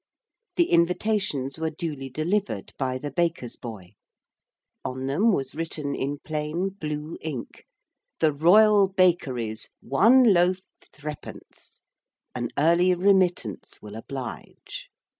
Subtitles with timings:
[0.55, 3.93] The invitations were duly delivered by the baker's boy.
[4.83, 7.67] On them was written in plain blue ink,
[8.19, 10.61] 'The Royal Bakeries 1 loaf
[10.91, 11.81] 3d.
[12.33, 14.89] An early remittance will oblige.'